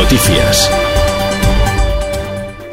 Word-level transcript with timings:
Noticias. 0.00 0.70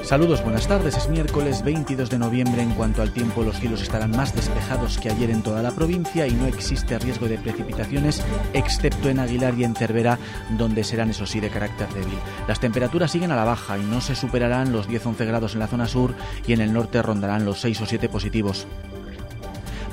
Saludos, 0.01 0.41
buenas 0.43 0.65
tardes. 0.65 0.95
Es 0.95 1.09
miércoles 1.09 1.61
22 1.61 2.09
de 2.09 2.17
noviembre. 2.17 2.61
En 2.61 2.71
cuanto 2.71 3.01
al 3.01 3.11
tiempo, 3.11 3.43
los 3.43 3.59
cielos 3.59 3.81
estarán 3.81 4.11
más 4.11 4.33
despejados 4.33 4.97
que 4.97 5.09
ayer 5.09 5.29
en 5.29 5.43
toda 5.43 5.61
la 5.61 5.71
provincia 5.71 6.25
y 6.25 6.31
no 6.31 6.45
existe 6.45 6.97
riesgo 6.97 7.27
de 7.27 7.37
precipitaciones, 7.37 8.23
excepto 8.53 9.09
en 9.09 9.19
Aguilar 9.19 9.55
y 9.55 9.65
en 9.65 9.75
Cervera, 9.75 10.17
donde 10.57 10.85
serán, 10.85 11.09
eso 11.09 11.25
sí, 11.25 11.41
de 11.41 11.49
carácter 11.49 11.89
débil. 11.89 12.17
Las 12.47 12.61
temperaturas 12.61 13.11
siguen 13.11 13.31
a 13.31 13.35
la 13.35 13.43
baja 13.43 13.77
y 13.77 13.81
no 13.81 13.99
se 13.99 14.15
superarán 14.15 14.71
los 14.71 14.87
10-11 14.87 15.27
grados 15.27 15.53
en 15.53 15.59
la 15.59 15.67
zona 15.67 15.89
sur 15.89 16.15
y 16.47 16.53
en 16.53 16.61
el 16.61 16.71
norte 16.71 17.01
rondarán 17.01 17.43
los 17.43 17.59
6 17.59 17.81
o 17.81 17.85
7 17.85 18.07
positivos. 18.07 18.67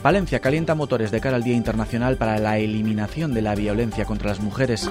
Valencia 0.05 0.39
calienta 0.39 0.77
motores 0.77 1.11
de 1.11 1.21
cara 1.21 1.35
al 1.35 1.43
Día 1.43 1.57
Internacional 1.57 2.17
para 2.17 2.39
la 2.39 2.59
eliminación 2.59 3.35
de 3.35 3.43
la 3.43 3.57
violencia 3.57 4.05
contra 4.05 4.29
las 4.29 4.39
mujeres. 4.39 4.89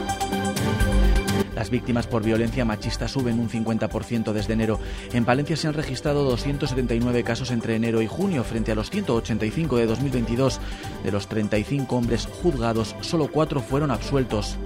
Las 1.55 1.69
víctimas 1.69 2.07
por 2.07 2.23
violencia 2.23 2.65
machista 2.65 3.07
suben 3.07 3.39
un 3.39 3.49
50% 3.49 4.31
desde 4.31 4.53
enero. 4.53 4.79
En 5.13 5.25
Palencia 5.25 5.55
se 5.55 5.67
han 5.67 5.73
registrado 5.73 6.23
279 6.23 7.23
casos 7.23 7.51
entre 7.51 7.75
enero 7.75 8.01
y 8.01 8.07
junio 8.07 8.43
frente 8.43 8.71
a 8.71 8.75
los 8.75 8.89
185 8.89 9.77
de 9.77 9.85
2022. 9.85 10.59
De 11.03 11.11
los 11.11 11.27
35 11.27 11.95
hombres 11.95 12.27
juzgados, 12.41 12.95
solo 13.01 13.27
4 13.27 13.61
fueron 13.61 13.91
absueltos. 13.91 14.57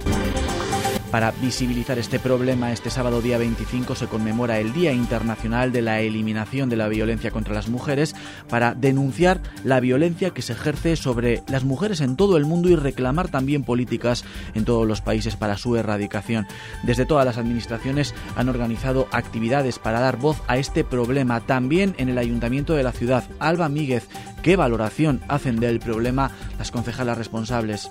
Para 1.10 1.30
visibilizar 1.30 1.98
este 1.98 2.18
problema, 2.18 2.70
este 2.70 2.90
sábado 2.90 3.22
día 3.22 3.38
25 3.38 3.94
se 3.94 4.08
conmemora 4.08 4.58
el 4.58 4.74
Día 4.74 4.92
Internacional 4.92 5.72
de 5.72 5.80
la 5.80 6.00
Eliminación 6.02 6.68
de 6.68 6.76
la 6.76 6.86
Violencia 6.88 7.30
contra 7.30 7.54
las 7.54 7.68
Mujeres 7.68 8.14
para 8.50 8.74
denunciar 8.74 9.40
la 9.64 9.80
violencia 9.80 10.30
que 10.30 10.42
se 10.42 10.52
ejerce 10.52 10.96
sobre 10.96 11.42
las 11.48 11.64
mujeres 11.64 12.02
en 12.02 12.16
todo 12.16 12.36
el 12.36 12.44
mundo 12.44 12.68
y 12.68 12.76
reclamar 12.76 13.28
también 13.28 13.64
políticas 13.64 14.22
en 14.54 14.66
todos 14.66 14.86
los 14.86 15.00
países 15.00 15.34
para 15.34 15.56
su 15.56 15.76
erradicación. 15.76 16.46
Desde 16.82 17.06
todas 17.06 17.24
las 17.24 17.38
administraciones 17.38 18.14
han 18.36 18.50
organizado 18.50 19.08
actividades 19.10 19.78
para 19.78 20.00
dar 20.00 20.18
voz 20.18 20.42
a 20.46 20.58
este 20.58 20.84
problema, 20.84 21.40
también 21.40 21.94
en 21.96 22.10
el 22.10 22.18
Ayuntamiento 22.18 22.74
de 22.74 22.82
la 22.82 22.92
ciudad. 22.92 23.24
Alba 23.38 23.70
Míguez, 23.70 24.06
¿qué 24.42 24.56
valoración 24.56 25.22
hacen 25.26 25.58
del 25.58 25.80
problema 25.80 26.32
las 26.58 26.70
concejalas 26.70 27.16
responsables? 27.16 27.90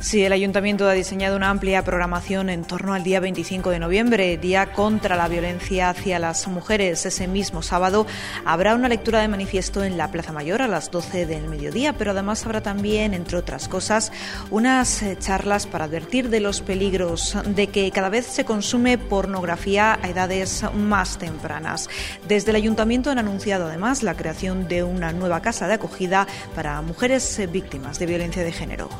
Sí, 0.00 0.22
el 0.22 0.32
ayuntamiento 0.32 0.86
ha 0.86 0.92
diseñado 0.92 1.34
una 1.34 1.48
amplia 1.48 1.82
programación 1.82 2.50
en 2.50 2.64
torno 2.64 2.92
al 2.92 3.02
día 3.02 3.20
25 3.20 3.70
de 3.70 3.78
noviembre, 3.78 4.36
Día 4.36 4.72
contra 4.72 5.16
la 5.16 5.28
Violencia 5.28 5.88
hacia 5.88 6.18
las 6.18 6.46
Mujeres. 6.46 7.06
Ese 7.06 7.26
mismo 7.26 7.62
sábado 7.62 8.06
habrá 8.44 8.74
una 8.74 8.88
lectura 8.88 9.20
de 9.20 9.28
manifiesto 9.28 9.82
en 9.82 9.96
la 9.96 10.10
Plaza 10.10 10.32
Mayor 10.32 10.60
a 10.60 10.68
las 10.68 10.90
12 10.90 11.24
del 11.24 11.48
mediodía, 11.48 11.94
pero 11.94 12.10
además 12.10 12.44
habrá 12.44 12.60
también, 12.60 13.14
entre 13.14 13.38
otras 13.38 13.66
cosas, 13.66 14.12
unas 14.50 15.02
eh, 15.02 15.16
charlas 15.18 15.66
para 15.66 15.86
advertir 15.86 16.28
de 16.28 16.40
los 16.40 16.60
peligros 16.60 17.38
de 17.46 17.68
que 17.68 17.90
cada 17.90 18.10
vez 18.10 18.26
se 18.26 18.44
consume 18.44 18.98
pornografía 18.98 19.98
a 20.02 20.08
edades 20.10 20.64
más 20.74 21.18
tempranas. 21.18 21.88
Desde 22.28 22.50
el 22.50 22.56
ayuntamiento 22.56 23.10
han 23.10 23.18
anunciado 23.18 23.66
además 23.66 24.02
la 24.02 24.14
creación 24.14 24.68
de 24.68 24.82
una 24.82 25.12
nueva 25.12 25.40
casa 25.40 25.66
de 25.66 25.74
acogida 25.74 26.26
para 26.54 26.82
mujeres 26.82 27.38
eh, 27.38 27.46
víctimas 27.46 27.98
de 27.98 28.06
violencia 28.06 28.42
de 28.42 28.52
género. 28.52 28.90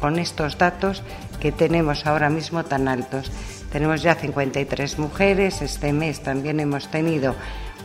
Con 0.00 0.18
estos 0.18 0.58
datos 0.58 1.02
que 1.40 1.52
tenemos 1.52 2.06
ahora 2.06 2.30
mismo 2.30 2.64
tan 2.64 2.88
altos. 2.88 3.30
Tenemos 3.72 4.02
ya 4.02 4.14
53 4.14 4.98
mujeres, 4.98 5.62
este 5.62 5.92
mes 5.92 6.22
también 6.22 6.60
hemos 6.60 6.88
tenido 6.88 7.34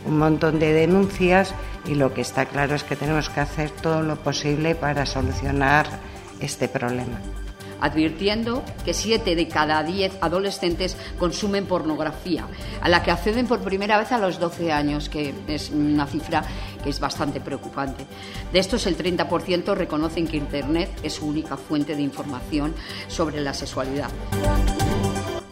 un 0.06 0.18
montón 0.18 0.58
de 0.58 0.72
denuncias 0.72 1.54
y 1.86 1.94
lo 1.94 2.14
que 2.14 2.22
está 2.22 2.46
claro 2.46 2.74
es 2.74 2.84
que 2.84 2.96
tenemos 2.96 3.28
que 3.28 3.40
hacer 3.40 3.70
todo 3.70 4.02
lo 4.02 4.16
posible 4.16 4.74
para 4.74 5.06
solucionar 5.06 5.86
este 6.40 6.68
problema 6.68 7.18
advirtiendo 7.80 8.62
que 8.84 8.94
siete 8.94 9.34
de 9.34 9.48
cada 9.48 9.82
diez 9.82 10.12
adolescentes 10.20 10.96
consumen 11.18 11.66
pornografía, 11.66 12.46
a 12.80 12.88
la 12.88 13.02
que 13.02 13.10
acceden 13.10 13.46
por 13.46 13.60
primera 13.60 13.98
vez 13.98 14.12
a 14.12 14.18
los 14.18 14.38
12 14.38 14.72
años, 14.72 15.08
que 15.08 15.34
es 15.48 15.70
una 15.70 16.06
cifra 16.06 16.44
que 16.82 16.90
es 16.90 17.00
bastante 17.00 17.40
preocupante. 17.40 18.06
De 18.52 18.58
estos, 18.58 18.86
el 18.86 18.96
30% 18.96 19.74
reconocen 19.74 20.26
que 20.26 20.36
Internet 20.36 20.90
es 21.02 21.14
su 21.14 21.26
única 21.26 21.56
fuente 21.56 21.96
de 21.96 22.02
información 22.02 22.74
sobre 23.08 23.40
la 23.40 23.54
sexualidad. 23.54 24.10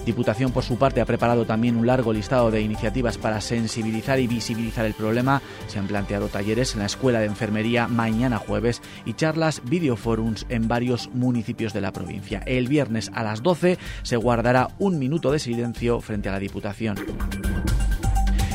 Diputación, 0.08 0.52
por 0.52 0.64
su 0.64 0.78
parte, 0.78 1.02
ha 1.02 1.04
preparado 1.04 1.44
también 1.44 1.76
un 1.76 1.86
largo 1.86 2.14
listado 2.14 2.50
de 2.50 2.62
iniciativas 2.62 3.18
para 3.18 3.42
sensibilizar 3.42 4.18
y 4.18 4.26
visibilizar 4.26 4.86
el 4.86 4.94
problema. 4.94 5.42
Se 5.66 5.78
han 5.78 5.86
planteado 5.86 6.28
talleres 6.28 6.72
en 6.72 6.78
la 6.78 6.86
Escuela 6.86 7.20
de 7.20 7.26
Enfermería 7.26 7.88
mañana 7.88 8.38
jueves 8.38 8.80
y 9.04 9.12
charlas 9.12 9.60
videoforums 9.64 10.46
en 10.48 10.66
varios 10.66 11.10
municipios 11.12 11.74
de 11.74 11.82
la 11.82 11.92
provincia. 11.92 12.42
El 12.46 12.68
viernes 12.68 13.10
a 13.12 13.22
las 13.22 13.42
12 13.42 13.76
se 14.02 14.16
guardará 14.16 14.68
un 14.78 14.98
minuto 14.98 15.30
de 15.30 15.40
silencio 15.40 16.00
frente 16.00 16.30
a 16.30 16.32
la 16.32 16.38
Diputación. 16.38 16.96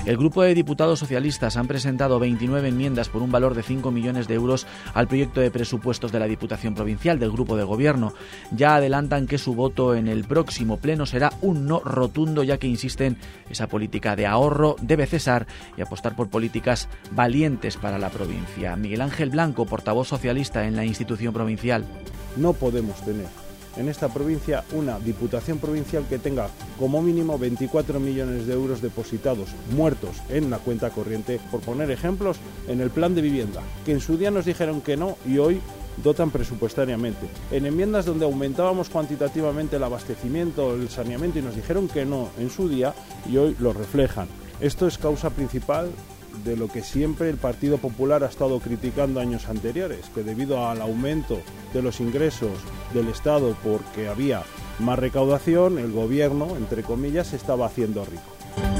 El 0.06 0.18
grupo 0.18 0.44
de 0.44 0.54
diputados 0.54 1.00
socialistas 1.00 1.56
han 1.56 1.68
presentado 1.68 2.20
29 2.20 2.68
enmiendas 2.68 3.08
por 3.08 3.22
un 3.22 3.32
valor 3.32 3.56
de 3.56 3.64
5 3.64 3.90
millones 3.90 4.28
de 4.28 4.34
euros 4.34 4.68
al 4.94 5.08
proyecto 5.08 5.40
de 5.40 5.50
presupuestos 5.50 6.12
de 6.12 6.20
la 6.20 6.26
Diputación 6.26 6.76
Provincial 6.76 7.20
del 7.20 7.32
Grupo 7.32 7.56
de 7.56 7.64
Gobierno. 7.64 8.14
Ya 8.52 8.76
adelantan 8.76 9.28
que 9.28 9.38
su 9.38 9.56
voto 9.56 9.96
en 9.96 10.10
el 10.10 10.26
próximo 10.26 10.76
pleno 10.76 11.06
será 11.06 11.32
un 11.42 11.68
no 11.68 11.80
rotundo, 11.80 12.44
ya 12.44 12.58
que 12.58 12.68
insisten 12.68 13.16
esa 13.50 13.68
política 13.68 14.18
de 14.18 14.28
ahorro 14.28 14.76
debe 14.82 15.06
cesar 15.06 15.48
y 15.78 15.82
apostar 15.82 16.18
por 16.18 16.30
políticas 16.30 16.90
valientes 17.12 17.78
para 17.78 17.98
la 17.98 18.10
provincia. 18.10 18.76
Miguel 18.76 19.02
Ángel 19.02 19.30
Blanco, 19.30 19.66
portavoz 19.66 20.10
socialista 20.10 20.68
en 20.68 20.76
la 20.76 20.84
institución 20.84 21.34
provincial. 21.34 21.86
No 22.36 22.52
podemos 22.52 23.00
tener 23.06 23.43
en 23.78 23.90
esta 23.90 24.10
provincia 24.10 24.64
una 24.74 25.00
diputación 25.00 25.60
provincial 25.60 26.06
que 26.08 26.20
tenga 26.20 26.50
como 26.80 27.02
mínimo 27.02 27.38
24 27.38 28.00
millones 28.00 28.46
de 28.48 28.54
euros 28.54 28.82
depositados, 28.82 29.50
muertos 29.76 30.18
en 30.30 30.50
la 30.50 30.58
cuenta 30.58 30.90
corriente, 30.90 31.40
por 31.52 31.62
poner 31.62 31.92
ejemplos, 31.92 32.38
en 32.68 32.82
el 32.82 32.90
plan 32.90 33.16
de 33.16 33.22
vivienda, 33.22 33.62
que 33.86 33.92
en 33.92 34.00
su 34.00 34.18
día 34.18 34.32
nos 34.32 34.46
dijeron 34.46 34.82
que 34.82 34.98
no 34.98 35.18
y 35.26 35.38
hoy 35.38 35.62
dotan 36.04 36.32
presupuestariamente. 36.32 37.28
En 37.52 37.66
enmiendas 37.66 38.06
donde 38.06 38.26
aumentábamos 38.26 38.90
cuantitativamente 38.90 39.76
el 39.76 39.84
abastecimiento, 39.84 40.74
el 40.74 40.90
saneamiento 40.90 41.40
y 41.40 41.44
nos 41.44 41.56
dijeron 41.56 41.88
que 41.88 42.06
no 42.06 42.30
en 42.40 42.50
su 42.50 42.68
día 42.68 42.94
y 43.30 43.38
hoy 43.38 43.56
lo 43.60 43.74
reflejan. 43.74 44.28
Esto 44.60 44.88
es 44.88 44.98
causa 44.98 45.30
principal 45.30 45.90
de 46.44 46.58
lo 46.58 46.68
que 46.68 46.84
siempre 46.84 47.30
el 47.30 47.38
Partido 47.38 47.78
Popular 47.78 48.24
ha 48.24 48.28
estado 48.28 48.60
criticando 48.60 49.20
años 49.20 49.48
anteriores, 49.48 50.10
que 50.14 50.24
debido 50.24 50.68
al 50.68 50.82
aumento 50.82 51.40
de 51.74 51.82
los 51.82 52.00
ingresos 52.00 52.52
del 52.94 53.10
Estado 53.10 53.56
porque 53.64 54.08
había 54.08 54.44
más 54.80 55.00
recaudación, 55.00 55.78
el 55.78 55.92
gobierno, 55.92 56.56
entre 56.58 56.84
comillas, 56.84 57.28
se 57.28 57.36
estaba 57.36 57.68
haciendo 57.68 58.06
rico. 58.06 58.73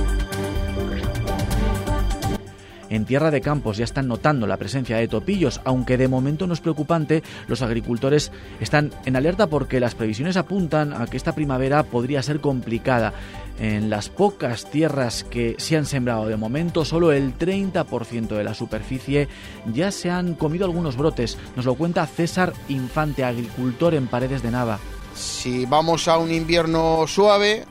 En 2.94 3.06
Tierra 3.06 3.32
de 3.32 3.42
Campos 3.42 3.78
ya 3.78 3.86
están 3.86 4.08
notando 4.08 4.46
la 4.46 4.58
presencia 4.58 4.98
de 4.98 5.08
topillos, 5.08 5.62
aunque 5.66 5.98
de 5.98 6.08
momento 6.08 6.46
no 6.46 6.54
es 6.54 6.62
preocupante, 6.62 7.24
los 7.48 7.64
agricultores 7.64 8.32
están 8.60 8.92
en 9.06 9.16
alerta 9.16 9.48
porque 9.48 9.80
las 9.80 9.96
previsiones 9.96 10.38
apuntan 10.38 10.94
a 10.94 11.08
que 11.08 11.18
esta 11.18 11.34
primavera 11.34 11.82
podría 11.82 12.22
ser 12.22 12.40
complicada. 12.40 13.12
En 13.58 13.90
las 13.90 14.10
pocas 14.10 14.70
tierras 14.70 15.24
que 15.24 15.56
se 15.58 15.76
han 15.76 15.88
sembrado 15.88 16.28
de 16.28 16.38
momento, 16.38 16.86
solo 16.86 17.12
el 17.12 17.36
30% 17.36 18.28
de 18.28 18.44
la 18.44 18.54
superficie 18.54 19.28
ya 19.74 19.90
se 19.90 20.12
han 20.12 20.36
comido 20.36 20.66
algunos 20.66 20.96
brotes. 20.96 21.40
Nos 21.56 21.66
lo 21.66 21.74
cuenta 21.74 22.06
César 22.06 22.54
Infante, 22.70 23.24
agricultor 23.24 23.96
en 23.96 24.06
Paredes 24.06 24.44
de 24.44 24.52
Nava. 24.52 24.78
Si 25.16 25.66
vamos 25.66 26.08
a 26.08 26.20
un 26.20 26.32
invierno 26.32 27.06
suave, 27.08 27.66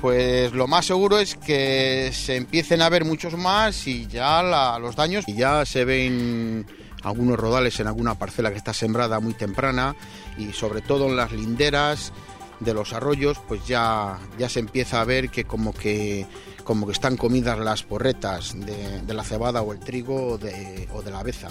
pues 0.00 0.52
lo 0.52 0.66
más 0.66 0.86
seguro 0.86 1.18
es 1.18 1.36
que 1.36 2.10
se 2.12 2.36
empiecen 2.36 2.80
a 2.80 2.88
ver 2.88 3.04
muchos 3.04 3.36
más 3.36 3.86
y 3.86 4.06
ya 4.06 4.78
los 4.78 4.96
daños 4.96 5.24
y 5.28 5.34
ya 5.34 5.64
se 5.66 5.84
ven 5.84 6.66
algunos 7.02 7.38
rodales 7.38 7.78
en 7.80 7.86
alguna 7.86 8.14
parcela 8.14 8.50
que 8.50 8.58
está 8.58 8.72
sembrada 8.72 9.20
muy 9.20 9.34
temprana 9.34 9.94
y 10.38 10.52
sobre 10.52 10.80
todo 10.80 11.08
en 11.08 11.16
las 11.16 11.32
linderas 11.32 12.12
de 12.60 12.74
los 12.74 12.92
arroyos 12.92 13.38
pues 13.46 13.66
ya, 13.66 14.18
ya 14.38 14.48
se 14.48 14.60
empieza 14.60 15.00
a 15.00 15.04
ver 15.04 15.28
que 15.30 15.44
como 15.44 15.72
que 15.72 16.26
como 16.64 16.86
que 16.86 16.92
están 16.92 17.16
comidas 17.16 17.58
las 17.58 17.82
porretas 17.82 18.54
de, 18.54 19.12
la 19.12 19.24
cebada 19.24 19.62
o 19.62 19.72
el 19.72 19.80
trigo 19.80 20.34
o 20.34 20.38
de, 20.38 20.86
la 21.10 21.18
aveza. 21.18 21.48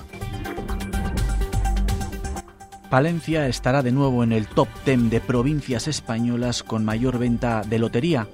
Palencia 2.90 3.48
estará 3.48 3.84
de 3.84 3.92
nuevo 3.92 4.24
en 4.24 4.32
el 4.32 4.48
top 4.48 4.70
10 4.86 5.10
de 5.10 5.20
provincias 5.20 5.88
españolas 5.88 6.64
con 6.64 6.86
mayor 6.86 7.20
venta 7.20 7.64
de 7.64 7.80
lotería 7.80 8.28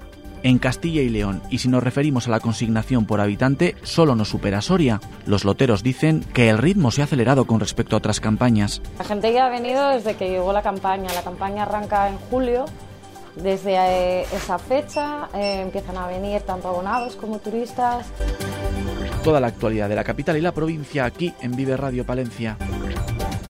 en 0.46 0.60
Castilla 0.60 1.02
y 1.02 1.08
León, 1.08 1.42
y 1.50 1.58
si 1.58 1.66
nos 1.66 1.82
referimos 1.82 2.28
a 2.28 2.30
la 2.30 2.38
consignación 2.38 3.04
por 3.04 3.20
habitante, 3.20 3.74
solo 3.82 4.14
nos 4.14 4.28
supera 4.28 4.62
Soria. 4.62 5.00
Los 5.26 5.44
loteros 5.44 5.82
dicen 5.82 6.24
que 6.32 6.48
el 6.48 6.58
ritmo 6.58 6.92
se 6.92 7.00
ha 7.00 7.04
acelerado 7.04 7.46
con 7.46 7.58
respecto 7.58 7.96
a 7.96 7.98
otras 7.98 8.20
campañas. 8.20 8.80
La 8.96 9.04
gente 9.04 9.32
ya 9.32 9.46
ha 9.46 9.50
venido 9.50 9.88
desde 9.88 10.14
que 10.14 10.28
llegó 10.30 10.52
la 10.52 10.62
campaña. 10.62 11.12
La 11.12 11.22
campaña 11.22 11.64
arranca 11.64 12.08
en 12.08 12.16
julio. 12.30 12.64
Desde 13.34 13.74
eh, 13.74 14.26
esa 14.32 14.60
fecha 14.60 15.28
eh, 15.34 15.62
empiezan 15.62 15.98
a 15.98 16.06
venir 16.06 16.42
tanto 16.42 16.68
abonados 16.68 17.16
como 17.16 17.40
turistas. 17.40 18.06
Toda 19.24 19.40
la 19.40 19.48
actualidad 19.48 19.88
de 19.88 19.96
la 19.96 20.04
capital 20.04 20.36
y 20.36 20.42
la 20.42 20.52
provincia 20.52 21.06
aquí 21.06 21.34
en 21.40 21.56
Vive 21.56 21.76
Radio 21.76 22.06
Palencia. 22.06 22.56